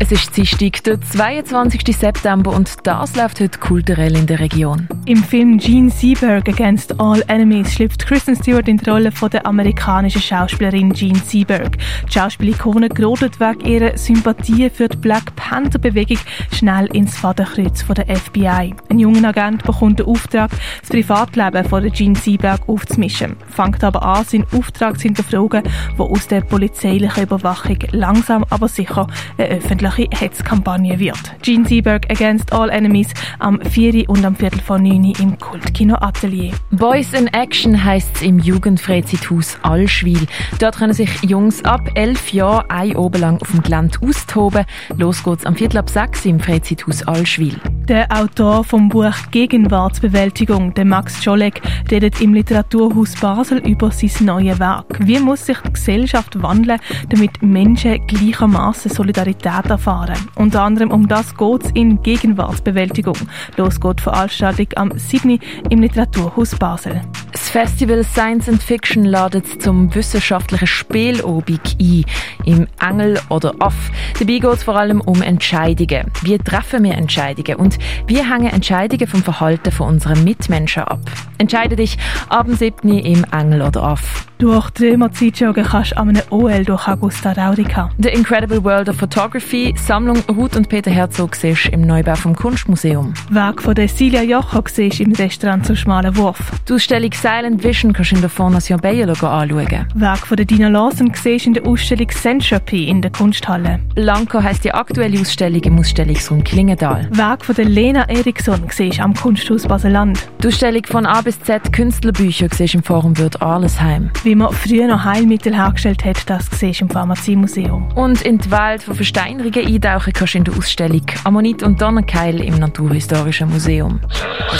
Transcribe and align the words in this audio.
Es 0.00 0.12
ist 0.12 0.36
Dienstag, 0.36 0.84
der 0.84 1.00
22. 1.00 1.96
September 1.96 2.52
und 2.54 2.86
das 2.86 3.16
läuft 3.16 3.40
heute 3.40 3.58
kulturell 3.58 4.16
in 4.16 4.26
der 4.26 4.38
Region. 4.38 4.88
Im 5.06 5.22
Film 5.24 5.58
Gene 5.58 5.90
Seberg 5.90 6.48
Against 6.48 7.00
All 7.00 7.22
Enemies 7.26 7.74
schlüpft 7.74 8.06
Kristen 8.06 8.36
Stewart 8.36 8.68
in 8.68 8.76
die 8.76 8.88
Rolle 8.88 9.10
von 9.10 9.28
der 9.30 9.44
amerikanischen 9.44 10.22
Schauspielerin 10.22 10.92
Gene 10.92 11.18
Seberg. 11.18 11.78
Die 12.06 12.12
Schauspielikone 12.12 12.88
gerodet 12.90 13.40
wegen 13.40 13.60
ihrer 13.60 13.98
Sympathie 13.98 14.70
für 14.70 14.88
die 14.88 14.96
Black 14.98 15.34
Panther 15.34 15.80
Bewegung 15.80 16.18
schnell 16.52 16.86
ins 16.94 17.18
Vaterkreuz 17.18 17.82
von 17.82 17.96
der 17.96 18.06
FBI. 18.16 18.74
Ein 18.88 18.98
junger 18.98 19.28
Agent 19.28 19.64
bekommt 19.64 19.98
den 19.98 20.06
Auftrag, 20.06 20.50
das 20.80 20.90
Privatleben 20.90 21.64
von 21.64 21.82
der 21.82 21.90
Gene 21.90 22.16
Seberg 22.16 22.68
aufzumischen, 22.68 23.36
fängt 23.48 23.82
aber 23.82 24.02
an, 24.02 24.24
seinen 24.24 24.46
Auftrag 24.56 24.96
zu 24.96 25.02
hinterfragen, 25.02 25.64
wo 25.96 26.04
aus 26.04 26.28
der 26.28 26.42
polizeilichen 26.42 27.24
Überwachung 27.24 27.78
langsam 27.90 28.44
aber 28.48 28.68
sicher 28.68 29.08
eine 29.36 29.48
öffentliche 29.48 29.87
öffentliche 29.88 30.08
Hetzkampagne 30.18 30.98
wird. 30.98 31.18
Gene 31.42 31.66
Seberg 31.66 32.10
Against 32.10 32.52
All 32.52 32.70
Enemies 32.70 33.08
am 33.38 33.60
4. 33.60 34.08
und 34.08 34.24
am 34.24 34.36
Viertel 34.36 34.60
vor 34.60 34.78
9 34.78 35.12
im 35.18 35.38
Kultkino 35.38 35.96
Atelier. 35.96 36.52
Boys 36.70 37.12
in 37.12 37.26
Action 37.28 37.84
heisst 37.84 38.16
es 38.16 38.22
im 38.22 38.38
Jugendfreizeithaus 38.38 39.58
Allschwil. 39.62 40.26
Dort 40.58 40.78
können 40.78 40.92
sich 40.92 41.22
Jungs 41.22 41.64
ab 41.64 41.90
11 41.94 42.32
Jahren 42.32 42.70
ein 42.70 42.96
oben 42.96 43.20
lang 43.20 43.40
auf 43.40 43.50
dem 43.50 43.62
Gelände 43.62 43.98
austoben. 44.06 44.64
Los 44.96 45.22
geht's 45.24 45.46
am 45.46 45.56
Viertel 45.56 45.78
ab 45.78 45.90
6 45.90 46.24
im 46.26 46.40
Freizeithaus 46.40 47.02
Allschwil. 47.02 47.56
Der 47.88 48.06
Autor 48.10 48.64
vom 48.64 48.90
Buch 48.90 49.14
Gegenwartsbewältigung, 49.30 50.74
der 50.74 50.84
Max 50.84 51.24
Scholek, 51.24 51.62
redet 51.90 52.20
im 52.20 52.34
Literaturhaus 52.34 53.14
Basel 53.18 53.66
über 53.66 53.90
sein 53.90 54.26
neues 54.26 54.58
Werk. 54.58 54.98
Wie 55.00 55.18
muss 55.18 55.46
sich 55.46 55.56
die 55.60 55.72
Gesellschaft 55.72 56.42
wandeln, 56.42 56.80
damit 57.08 57.42
Menschen 57.42 58.06
gleichermaßen 58.06 58.90
Solidarität 58.90 59.70
erfahren? 59.70 60.18
Unter 60.34 60.64
anderem 60.64 60.90
um 60.90 61.08
das 61.08 61.34
geht 61.34 61.64
es 61.64 61.70
in 61.70 62.02
Gegenwartsbewältigung. 62.02 63.16
Los 63.56 63.80
geht 63.80 64.00
die 64.00 64.02
Veranstaltung 64.02 64.66
am 64.76 64.92
7. 64.94 65.38
im 65.70 65.80
Literaturhaus 65.80 66.56
Basel. 66.56 67.00
Das 67.48 67.68
Festival 67.70 68.04
Science 68.04 68.46
and 68.46 68.62
Fiction 68.62 69.06
ladet 69.06 69.62
zum 69.62 69.94
wissenschaftlichen 69.94 70.66
Spielobig 70.66 71.78
ein, 71.80 72.04
im 72.44 72.66
Engel 72.78 73.18
oder 73.30 73.54
Off. 73.60 73.90
Dabei 74.18 74.38
geht 74.38 74.44
es 74.44 74.64
vor 74.64 74.76
allem 74.76 75.00
um 75.00 75.22
Entscheidungen. 75.22 76.12
Wie 76.20 76.36
treffen 76.36 76.84
wir 76.84 76.92
Entscheidungen 76.92 77.56
und 77.56 77.78
wie 78.06 78.18
hängen 78.18 78.52
Entscheidungen 78.52 79.06
vom 79.06 79.22
Verhalten 79.22 79.72
von 79.72 79.88
unseren 79.88 80.24
Mitmenschen 80.24 80.82
ab? 80.82 81.00
Entscheide 81.38 81.76
dich 81.76 81.96
ab 82.28 82.44
dem 82.44 82.54
7. 82.54 82.86
im 82.98 83.24
Engel 83.32 83.62
oder 83.62 83.92
Off. 83.92 84.27
Durch 84.38 84.70
die 84.70 84.96
Zeitjoggen 84.96 85.64
kannst 85.64 85.90
du 85.90 85.96
an 85.96 86.10
einem 86.10 86.22
OL 86.30 86.64
durch 86.64 86.86
Augusta 86.86 87.32
Raurica. 87.32 87.90
The 87.98 88.10
Incredible 88.10 88.62
World 88.62 88.88
of 88.88 88.94
Photography, 88.94 89.74
Sammlung 89.76 90.22
Ruth 90.28 90.54
und 90.54 90.68
Peter 90.68 90.92
Herzog 90.92 91.34
siehst 91.34 91.66
im 91.70 91.80
Neubau 91.80 92.14
vom 92.14 92.36
Kunstmuseum. 92.36 93.14
Werk 93.30 93.60
von 93.60 93.74
der 93.74 93.88
Silja 93.88 94.22
Jocho 94.22 94.62
siehst 94.64 95.00
im 95.00 95.10
Restaurant 95.10 95.66
zum 95.66 95.74
Schmalen 95.74 96.16
Wurf. 96.16 96.38
Die 96.68 96.72
Ausstellung 96.72 97.10
Silent 97.12 97.64
Vision 97.64 97.92
kannst 97.92 98.12
du 98.12 98.14
in 98.14 98.20
der 98.20 98.30
Fondation 98.30 98.80
Bayer 98.80 99.08
anschauen. 99.08 99.88
Werk 99.96 100.24
von 100.24 100.36
der 100.36 100.46
Dina 100.46 100.68
Lawson 100.68 101.10
siehst 101.20 101.48
in 101.48 101.54
der 101.54 101.66
Ausstellung 101.66 102.08
Centropy 102.08 102.84
in 102.88 103.02
der 103.02 103.10
Kunsthalle. 103.10 103.80
Lanko 103.96 104.40
heisst 104.40 104.62
die 104.62 104.72
aktuelle 104.72 105.20
Ausstellung 105.20 105.62
im 105.62 105.80
Ausstellungsraum 105.80 106.44
Klingendal. 106.44 107.08
Werk 107.10 107.44
von 107.44 107.56
der 107.56 107.64
Lena 107.64 108.08
Eriksson 108.08 108.62
siehst 108.70 109.00
am 109.00 109.14
Kunsthaus 109.14 109.66
Baseland. 109.66 110.28
Die 110.44 110.46
Ausstellung 110.46 110.84
von 110.86 111.06
A 111.06 111.22
bis 111.22 111.40
Z 111.40 111.72
Künstlerbücher 111.72 112.46
siehst 112.54 112.76
im 112.76 112.84
Forum 112.84 113.18
Wirt 113.18 113.42
Arlesheim 113.42 114.12
wie 114.28 114.34
man 114.34 114.52
früher 114.52 114.86
noch 114.86 115.04
Heilmittel 115.04 115.54
hergestellt 115.56 116.04
hat, 116.04 116.28
das 116.28 116.44
siehst 116.52 116.82
im 116.82 116.90
Pharmaziemuseum. 116.90 117.90
Und 117.94 118.20
in 118.20 118.36
die 118.36 118.50
Welt 118.50 118.82
von 118.82 118.94
Versteinerungen 118.94 119.66
eintauchen 119.66 120.12
kannst 120.12 120.34
du 120.34 120.38
in 120.38 120.44
der 120.44 120.54
Ausstellung 120.54 121.06
Ammonit 121.24 121.62
und 121.62 121.80
Donnerkeil 121.80 122.42
im 122.42 122.58
Naturhistorischen 122.58 123.48
Museum. 123.48 124.00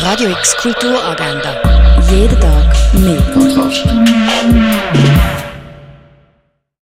Radio 0.03 0.31
X 0.31 0.57
Kulturagenda. 0.57 1.61
Jeden 2.11 2.41
Tag 2.41 2.95
mehr. 2.95 3.21
Kontrast. 3.35 3.87